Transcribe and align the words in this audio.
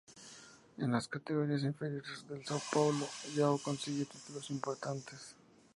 En 0.79 0.89
las 0.93 1.07
categorías 1.07 1.61
inferiores 1.61 2.27
del 2.27 2.41
São 2.43 2.59
Paulo, 2.73 3.05
João 3.35 3.61
consiguió 3.61 4.03
títulos 4.07 4.49
importantes. 4.49 5.35